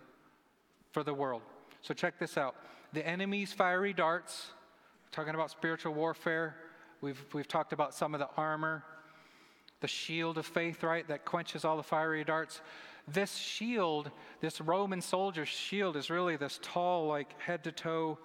[0.92, 1.42] for the world.
[1.82, 2.56] So check this out.
[2.94, 4.48] The enemy's fiery darts,
[5.12, 6.56] talking about spiritual warfare.
[7.02, 8.84] We've, we've talked about some of the armor,
[9.82, 12.62] the shield of faith, right, that quenches all the fiery darts.
[13.08, 14.10] This shield,
[14.42, 18.18] this Roman soldier's shield, is really this tall, like head to toe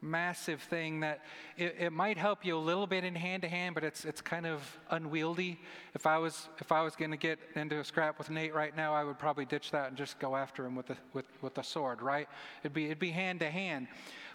[0.00, 1.20] massive thing that
[1.56, 4.20] it, it, might help you a little bit in hand to hand, but it's it's
[4.20, 5.58] kind of unwieldy.
[5.94, 8.76] If I was if I was going to get into a scrap with Nate right
[8.76, 11.54] now, I would probably ditch that and just go after him with the with with
[11.54, 12.02] the sword.
[12.02, 12.28] Right?
[12.62, 13.88] It'd be it'd be hand to hand.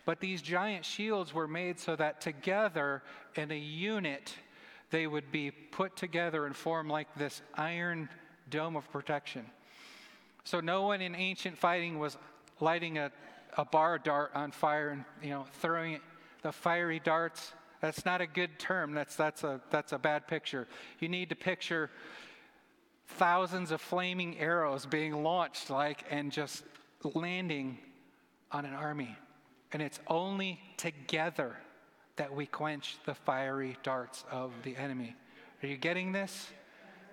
[0.05, 3.03] But these giant shields were made so that together
[3.35, 4.35] in a unit,
[4.91, 8.09] they would be put together and form like this iron
[8.49, 9.45] dome of protection.
[10.43, 12.17] So no one in ancient fighting was
[12.59, 13.11] lighting a
[13.57, 15.99] a bar dart on fire and you know throwing
[16.41, 18.93] the fiery darts that's not a good term.
[18.93, 20.69] That's that's a that's a bad picture.
[21.01, 21.89] You need to picture
[23.17, 26.63] thousands of flaming arrows being launched like and just
[27.13, 27.77] landing
[28.53, 29.17] on an army.
[29.73, 31.57] And it's only together
[32.15, 35.13] that we quench the fiery darts of the enemy.
[35.61, 36.47] Are you getting this?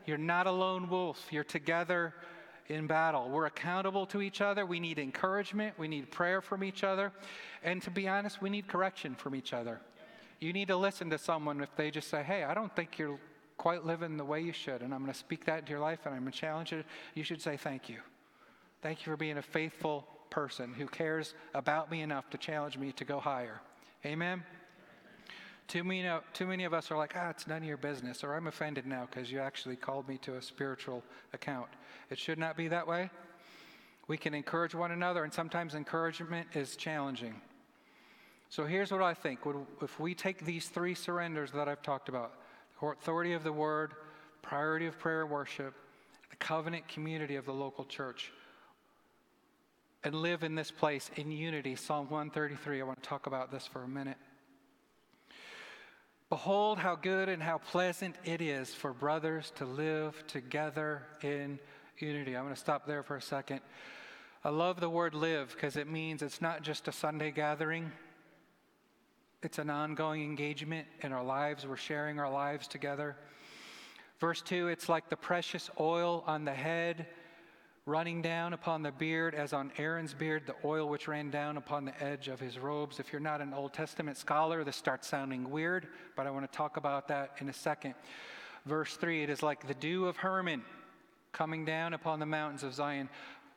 [0.06, 1.20] You're not a lone wolf.
[1.32, 2.14] You're together
[2.70, 3.28] in battle.
[3.28, 4.64] We're accountable to each other.
[4.64, 5.78] We need encouragement.
[5.78, 7.12] We need prayer from each other.
[7.62, 9.80] And to be honest, we need correction from each other.
[10.38, 13.18] You need to listen to someone if they just say, hey, I don't think you're
[13.58, 14.80] quite living the way you should.
[14.80, 16.82] And I'm going to speak that into your life and I'm going to challenge you.
[17.14, 17.98] You should say, thank you.
[18.80, 22.92] Thank you for being a faithful person who cares about me enough to challenge me
[22.92, 23.60] to go higher.
[24.06, 24.42] Amen.
[25.70, 28.34] Too many, too many of us are like, ah, it's none of your business, or
[28.34, 31.68] I'm offended now because you actually called me to a spiritual account.
[32.10, 33.08] It should not be that way.
[34.08, 37.40] We can encourage one another, and sometimes encouragement is challenging.
[38.48, 39.38] So here's what I think.
[39.80, 42.32] If we take these three surrenders that I've talked about
[42.82, 43.94] authority of the word,
[44.42, 45.72] priority of prayer and worship,
[46.30, 48.32] the covenant community of the local church,
[50.02, 53.68] and live in this place in unity, Psalm 133, I want to talk about this
[53.68, 54.16] for a minute.
[56.30, 61.58] Behold, how good and how pleasant it is for brothers to live together in
[61.98, 62.36] unity.
[62.36, 63.60] I'm going to stop there for a second.
[64.44, 67.90] I love the word live because it means it's not just a Sunday gathering,
[69.42, 71.66] it's an ongoing engagement in our lives.
[71.66, 73.16] We're sharing our lives together.
[74.20, 77.06] Verse 2 it's like the precious oil on the head
[77.86, 81.84] running down upon the beard, as on Aaron's beard, the oil which ran down upon
[81.84, 83.00] the edge of his robes.
[83.00, 86.56] If you're not an Old Testament scholar, this starts sounding weird, but I want to
[86.56, 87.94] talk about that in a second.
[88.66, 90.62] Verse 3 it is like the dew of Hermon
[91.32, 93.08] coming down upon the mountains of Zion.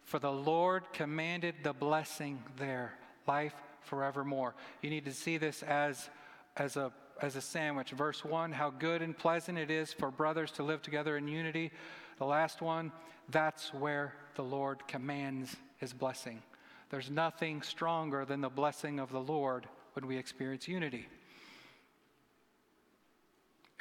[0.04, 2.94] For the Lord commanded the blessing there,
[3.28, 4.56] life forevermore.
[4.82, 6.10] You need to see this as,
[6.58, 7.92] as a as a sandwich.
[7.92, 11.72] Verse 1 How good and pleasant it is for brothers to live together in unity.
[12.18, 12.92] The last one,
[13.30, 16.42] that's where the Lord commands his blessing.
[16.90, 21.08] There's nothing stronger than the blessing of the Lord when we experience unity.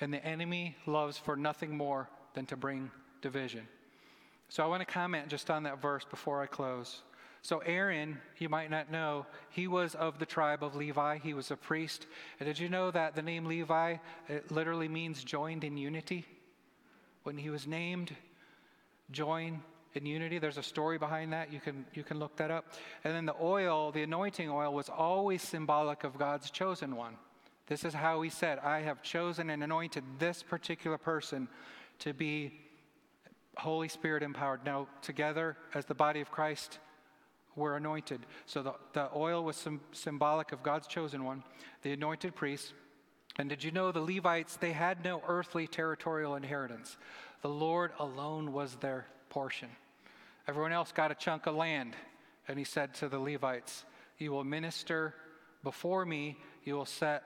[0.01, 3.69] And the enemy loves for nothing more than to bring division.
[4.49, 7.03] So I want to comment just on that verse before I close.
[7.45, 11.19] So, Aaron, you might not know, he was of the tribe of Levi.
[11.19, 12.07] He was a priest.
[12.39, 13.97] And did you know that the name Levi
[14.29, 16.25] it literally means joined in unity?
[17.25, 18.15] When he was named,
[19.11, 19.63] join
[19.95, 20.39] in unity.
[20.39, 21.53] There's a story behind that.
[21.53, 22.67] You can, you can look that up.
[23.05, 27.17] And then the oil, the anointing oil, was always symbolic of God's chosen one.
[27.67, 31.49] This is how he said, I have chosen and anointed this particular person
[32.01, 32.61] to be
[33.57, 34.65] Holy Spirit empowered.
[34.65, 36.79] Now, together as the body of Christ,
[37.55, 38.21] we're anointed.
[38.47, 41.45] So the, the oil was symbolic of God's chosen one,
[41.83, 42.73] the anointed priest.
[43.39, 46.97] And did you know the Levites, they had no earthly territorial inheritance?
[47.43, 49.69] The Lord alone was their portion.
[50.49, 51.95] Everyone else got a chunk of land.
[52.49, 53.85] And he said to the Levites,
[54.19, 55.15] You will minister
[55.63, 57.23] before me, you will set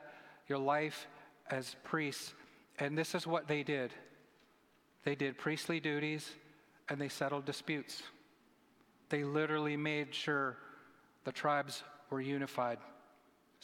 [0.49, 1.07] your life
[1.51, 2.35] as priests.
[2.79, 3.93] And this is what they did
[5.05, 6.29] they did priestly duties
[6.89, 8.03] and they settled disputes.
[9.09, 10.57] They literally made sure
[11.23, 12.79] the tribes were unified.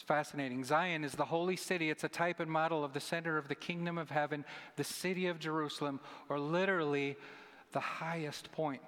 [0.03, 0.65] It's fascinating.
[0.65, 1.89] Zion is the holy city.
[1.89, 5.29] It's a type and model of the center of the kingdom of heaven, the city
[5.29, 7.17] of Jerusalem, or literally
[7.71, 8.83] the highest point.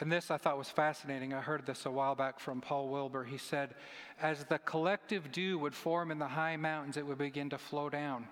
[0.00, 1.34] And this I thought was fascinating.
[1.34, 3.24] I heard this a while back from Paul Wilbur.
[3.24, 3.74] He said,
[4.22, 7.90] As the collective dew would form in the high mountains, it would begin to flow
[7.90, 8.28] down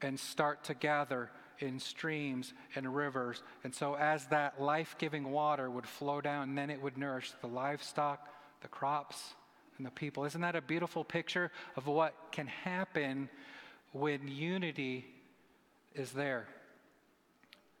[0.00, 3.42] and start to gather in streams and rivers.
[3.64, 7.48] And so, as that life giving water would flow down, then it would nourish the
[7.48, 8.28] livestock,
[8.60, 9.34] the crops,
[9.80, 10.26] and the people.
[10.26, 13.30] Isn't that a beautiful picture of what can happen
[13.92, 15.06] when unity
[15.94, 16.46] is there?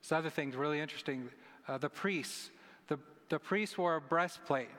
[0.00, 1.28] This other thing's really interesting.
[1.68, 2.48] Uh, the priests,
[2.88, 4.70] the, the priests wore a breastplate.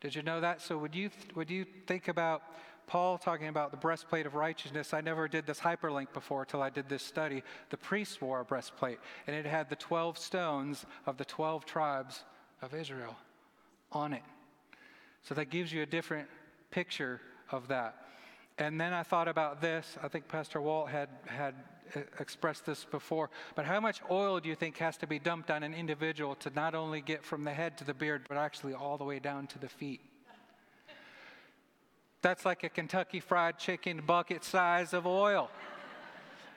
[0.00, 0.62] Did you know that?
[0.62, 2.42] So would you would you think about
[2.86, 4.94] Paul talking about the breastplate of righteousness?
[4.94, 7.42] I never did this hyperlink before until I did this study.
[7.68, 12.24] The priests wore a breastplate, and it had the 12 stones of the 12 tribes
[12.62, 13.16] of Israel
[13.92, 14.22] on it.
[15.24, 16.28] So that gives you a different
[16.70, 17.96] picture of that.
[18.58, 19.96] And then I thought about this.
[20.02, 21.54] I think Pastor Walt had, had
[22.18, 23.30] expressed this before.
[23.54, 26.50] But how much oil do you think has to be dumped on an individual to
[26.50, 29.46] not only get from the head to the beard, but actually all the way down
[29.48, 30.00] to the feet?
[32.20, 35.50] That's like a Kentucky Fried Chicken bucket size of oil.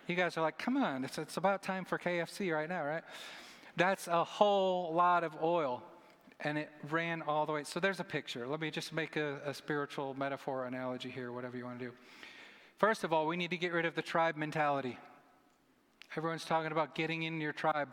[0.08, 3.04] You guys are like, come on, it's, it's about time for KFC right now, right?
[3.78, 5.84] That's a whole lot of oil
[6.44, 7.64] and it ran all the way.
[7.64, 8.48] So there's a picture.
[8.48, 11.92] Let me just make a, a spiritual metaphor analogy here, whatever you want to do.
[12.78, 14.98] First of all, we need to get rid of the tribe mentality.
[16.16, 17.90] Everyone's talking about getting in your tribe.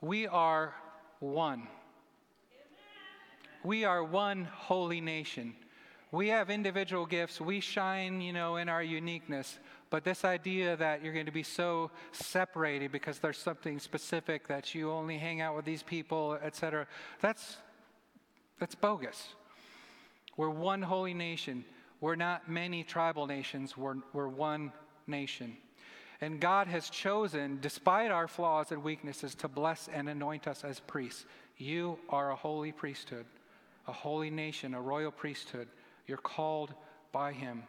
[0.00, 0.74] We are
[1.18, 1.66] one.
[3.64, 5.54] We are one holy nation.
[6.10, 7.40] We have individual gifts.
[7.40, 9.58] We shine, you know, in our uniqueness.
[9.92, 14.74] But this idea that you're going to be so separated because there's something specific that
[14.74, 16.86] you only hang out with these people, etc.,
[17.20, 17.58] that's
[18.58, 19.34] that's bogus.
[20.38, 21.66] We're one holy nation.
[22.00, 23.76] We're not many tribal nations.
[23.76, 24.72] We're, we're one
[25.06, 25.58] nation.
[26.22, 30.80] And God has chosen, despite our flaws and weaknesses, to bless and anoint us as
[30.80, 31.26] priests.
[31.58, 33.26] You are a holy priesthood,
[33.86, 35.68] a holy nation, a royal priesthood.
[36.06, 36.72] You're called
[37.12, 37.64] by Him.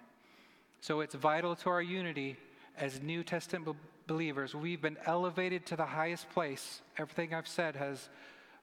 [0.84, 2.36] So it's vital to our unity
[2.78, 4.54] as New Testament believers.
[4.54, 6.82] We've been elevated to the highest place.
[6.98, 8.10] Everything I've said has,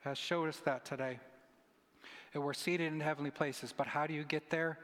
[0.00, 1.18] has showed us that today.
[2.35, 3.72] And we're seated in heavenly places.
[3.74, 4.78] But how do you get there?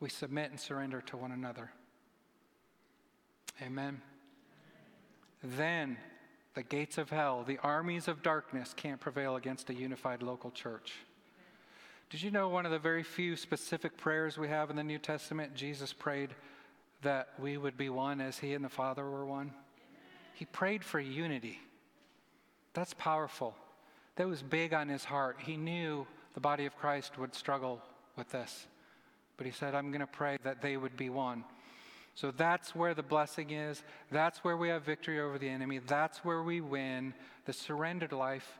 [0.00, 1.70] We submit and surrender to one another.
[3.62, 4.02] Amen.
[5.44, 5.96] Then
[6.54, 10.94] the gates of hell, the armies of darkness can't prevail against a unified local church.
[12.12, 14.98] Did you know one of the very few specific prayers we have in the New
[14.98, 15.54] Testament?
[15.54, 16.28] Jesus prayed
[17.00, 19.50] that we would be one as he and the Father were one.
[20.34, 21.58] He prayed for unity.
[22.74, 23.56] That's powerful.
[24.16, 25.38] That was big on his heart.
[25.40, 27.80] He knew the body of Christ would struggle
[28.14, 28.66] with this.
[29.38, 31.44] But he said, I'm going to pray that they would be one.
[32.14, 33.82] So that's where the blessing is.
[34.10, 35.78] That's where we have victory over the enemy.
[35.78, 37.14] That's where we win.
[37.46, 38.58] The surrendered life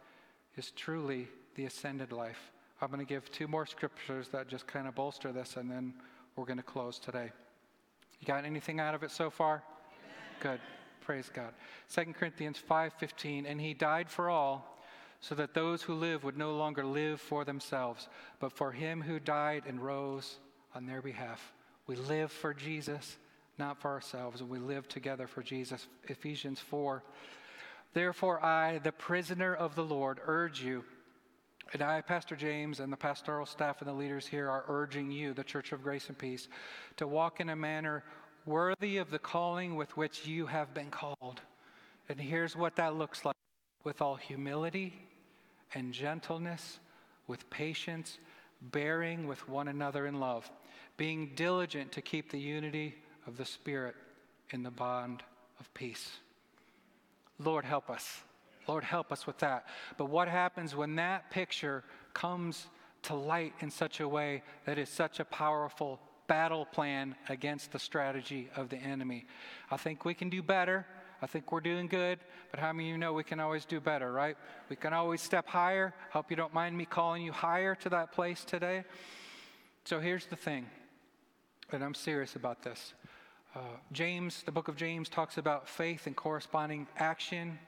[0.56, 2.50] is truly the ascended life.
[2.82, 5.94] I'm going to give two more scriptures that just kind of bolster this, and then
[6.34, 7.30] we're going to close today.
[8.18, 9.62] You got anything out of it so far?
[10.40, 10.58] Good.
[11.00, 11.54] Praise God.
[11.94, 14.80] 2 Corinthians 5:15, and he died for all,
[15.20, 18.08] so that those who live would no longer live for themselves,
[18.40, 20.40] but for him who died and rose
[20.74, 21.52] on their behalf.
[21.86, 23.16] We live for Jesus,
[23.58, 25.86] not for ourselves, and we live together for Jesus.
[26.08, 27.04] Ephesians 4.
[27.94, 30.84] Therefore, I, the prisoner of the Lord, urge you
[31.72, 35.32] and I, Pastor James, and the pastoral staff and the leaders here are urging you,
[35.32, 36.48] the Church of Grace and Peace,
[36.96, 38.04] to walk in a manner
[38.44, 41.40] worthy of the calling with which you have been called.
[42.08, 43.36] And here's what that looks like
[43.84, 44.92] with all humility
[45.74, 46.78] and gentleness,
[47.26, 48.18] with patience,
[48.60, 50.50] bearing with one another in love,
[50.96, 52.94] being diligent to keep the unity
[53.26, 53.94] of the Spirit
[54.50, 55.22] in the bond
[55.58, 56.18] of peace.
[57.38, 58.22] Lord, help us.
[58.68, 59.66] Lord, help us with that.
[59.96, 61.84] But what happens when that picture
[62.14, 62.66] comes
[63.02, 67.78] to light in such a way that is such a powerful battle plan against the
[67.78, 69.26] strategy of the enemy?
[69.70, 70.86] I think we can do better.
[71.20, 72.18] I think we're doing good,
[72.50, 74.36] but how many of you know we can always do better, right?
[74.68, 75.94] We can always step higher.
[76.10, 78.82] Hope you don't mind me calling you higher to that place today.
[79.84, 80.66] So here's the thing,
[81.70, 82.94] and I'm serious about this.
[83.54, 83.60] Uh,
[83.92, 87.58] James, the book of James, talks about faith and corresponding action.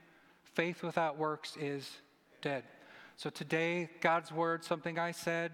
[0.55, 1.91] Faith without works is
[2.41, 2.65] dead.
[3.17, 5.53] So today, God's word, something I said,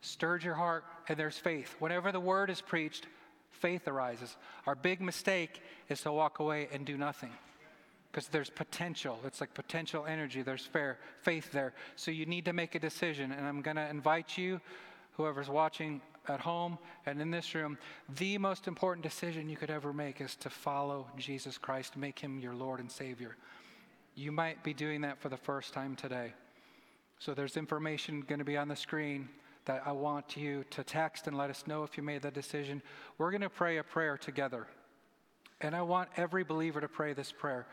[0.00, 1.74] stirred your heart, and there's faith.
[1.78, 3.06] Whenever the word is preached,
[3.50, 4.36] faith arises.
[4.66, 7.30] Our big mistake is to walk away and do nothing
[8.10, 9.18] because there's potential.
[9.24, 10.42] It's like potential energy.
[10.42, 11.74] There's fair faith there.
[11.96, 13.32] So you need to make a decision.
[13.32, 14.60] And I'm going to invite you,
[15.16, 17.76] whoever's watching at home and in this room,
[18.16, 22.38] the most important decision you could ever make is to follow Jesus Christ, make him
[22.38, 23.36] your Lord and Savior.
[24.14, 26.32] You might be doing that for the first time today.
[27.18, 29.28] So there's information going to be on the screen
[29.64, 32.82] that I want you to text and let us know if you made that decision.
[33.18, 34.66] We're going to pray a prayer together.
[35.60, 37.66] And I want every believer to pray this prayer.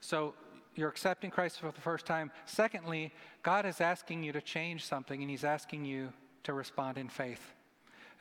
[0.00, 0.34] So
[0.74, 2.30] you're accepting Christ for the first time.
[2.46, 3.12] Secondly,
[3.42, 6.12] God is asking you to change something, and He's asking you
[6.44, 7.52] to respond in faith.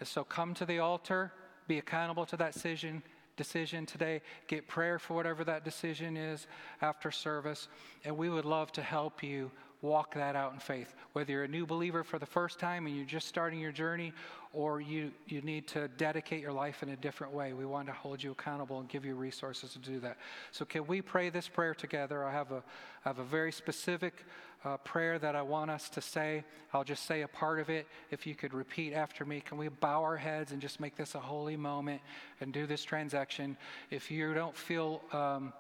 [0.04, 1.32] So come to the altar,
[1.68, 3.04] be accountable to that decision,
[3.36, 4.22] decision today.
[4.48, 6.48] Get prayer for whatever that decision is
[6.82, 7.68] after service.
[8.06, 9.52] And we would love to help you
[9.84, 10.96] walk that out in faith.
[11.12, 14.14] Whether you're a new believer for the first time and you're just starting your journey,
[14.54, 17.94] or you, you need to dedicate your life in a different way, we want to
[17.94, 20.18] hold you accountable and give you resources to do that.
[20.52, 22.24] So, can we pray this prayer together?
[22.24, 22.64] I have a,
[23.04, 24.26] I have a very specific
[24.64, 26.46] uh, prayer that I want us to say.
[26.74, 27.88] I'll just say a part of it.
[28.12, 31.16] If you could repeat after me, can we bow our heads and just make this
[31.16, 32.02] a holy moment
[32.40, 33.58] and do this transaction?
[33.90, 35.52] If you don't feel um,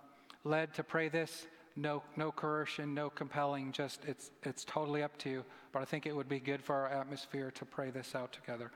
[0.45, 5.29] led to pray this, no, no coercion, no compelling, just it's, it's totally up to
[5.29, 5.45] you.
[5.71, 8.71] But I think it would be good for our atmosphere to pray this out together.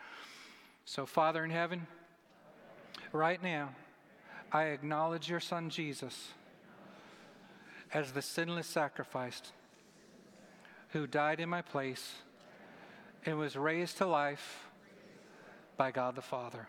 [0.86, 1.86] So, Father in heaven,
[3.12, 3.70] right now,
[4.52, 6.30] I acknowledge your Son Jesus
[7.94, 9.42] as the sinless sacrifice
[10.90, 12.16] who died in my place
[13.26, 14.66] and was raised to life
[15.76, 16.68] by God the Father.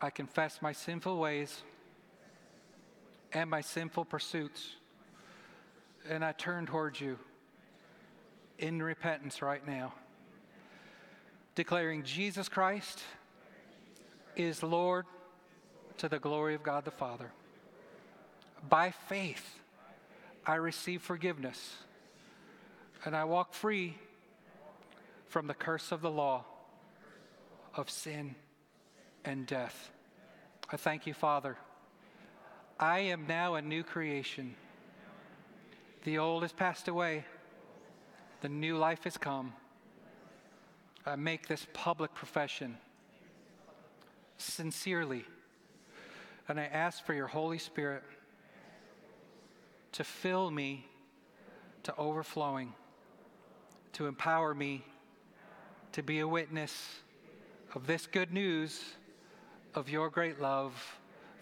[0.00, 1.62] I confess my sinful ways
[3.32, 4.74] and my sinful pursuits
[6.08, 7.18] and I turn towards you
[8.58, 9.94] in repentance right now,
[11.54, 13.02] declaring Jesus Christ
[14.36, 15.06] is Lord
[15.98, 17.30] to the glory of God the Father.
[18.68, 19.58] By faith,
[20.46, 21.76] I receive forgiveness
[23.04, 23.96] and I walk free
[25.28, 26.44] from the curse of the law
[27.74, 28.34] of sin
[29.24, 29.90] and death.
[30.70, 31.56] I thank you, Father.
[32.78, 34.54] I am now a new creation.
[36.08, 37.26] The old has passed away,
[38.40, 39.52] the new life has come.
[41.04, 42.78] I make this public profession
[44.38, 45.26] sincerely,
[46.48, 48.04] and I ask for your Holy Spirit
[49.92, 50.86] to fill me
[51.82, 52.72] to overflowing,
[53.92, 54.86] to empower me
[55.92, 57.00] to be a witness
[57.74, 58.82] of this good news
[59.74, 60.72] of your great love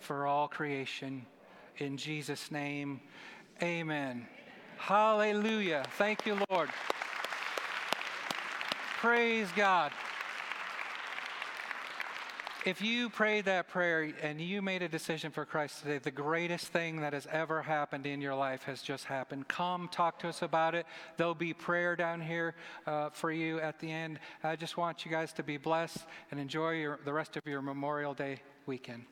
[0.00, 1.24] for all creation.
[1.78, 3.00] In Jesus' name,
[3.62, 4.26] amen.
[4.76, 5.84] Hallelujah.
[5.98, 6.70] Thank you, Lord.
[8.98, 9.92] Praise God.
[12.66, 16.66] If you prayed that prayer and you made a decision for Christ today, the greatest
[16.66, 19.46] thing that has ever happened in your life has just happened.
[19.46, 20.84] Come talk to us about it.
[21.16, 24.18] There'll be prayer down here uh, for you at the end.
[24.42, 25.98] I just want you guys to be blessed
[26.32, 29.06] and enjoy your, the rest of your Memorial Day weekend.